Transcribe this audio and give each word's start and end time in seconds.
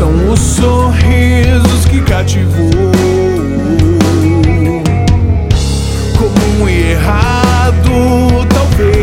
são 0.00 0.32
os 0.32 0.40
sorrisos 0.40 1.84
que 1.84 2.00
cativou. 2.00 2.70
Comum 6.16 6.66
e 6.66 6.92
errado, 6.92 7.90
talvez. 8.48 8.96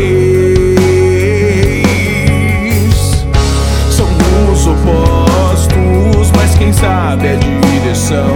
São 3.92 4.08
os 4.52 4.66
opostos, 4.66 6.32
mas 6.36 6.58
quem 6.58 6.72
sabe 6.72 7.28
é 7.28 7.34
a 7.34 7.36
direção. 7.78 8.34